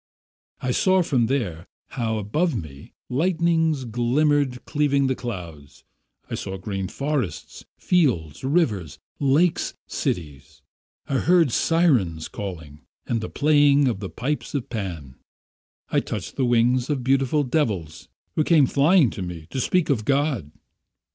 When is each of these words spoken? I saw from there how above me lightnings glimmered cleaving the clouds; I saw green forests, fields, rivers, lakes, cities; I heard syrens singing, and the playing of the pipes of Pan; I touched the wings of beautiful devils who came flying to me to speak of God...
I 0.61 0.71
saw 0.71 1.03
from 1.03 1.27
there 1.27 1.67
how 1.89 2.17
above 2.17 2.55
me 2.55 2.91
lightnings 3.07 3.85
glimmered 3.85 4.65
cleaving 4.65 5.05
the 5.05 5.13
clouds; 5.15 5.83
I 6.27 6.33
saw 6.33 6.57
green 6.57 6.87
forests, 6.87 7.65
fields, 7.77 8.43
rivers, 8.43 8.97
lakes, 9.19 9.75
cities; 9.85 10.63
I 11.05 11.19
heard 11.19 11.51
syrens 11.51 12.31
singing, 12.35 12.81
and 13.05 13.21
the 13.21 13.29
playing 13.29 13.87
of 13.87 13.99
the 13.99 14.09
pipes 14.09 14.55
of 14.55 14.71
Pan; 14.71 15.17
I 15.91 15.99
touched 15.99 16.35
the 16.35 16.45
wings 16.45 16.89
of 16.89 17.03
beautiful 17.03 17.43
devils 17.43 18.07
who 18.33 18.43
came 18.43 18.65
flying 18.65 19.11
to 19.11 19.21
me 19.21 19.45
to 19.51 19.61
speak 19.61 19.91
of 19.91 20.03
God... 20.03 20.51